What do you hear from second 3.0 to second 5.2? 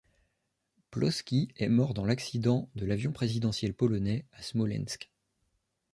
présidentiel polonais à Smolensk.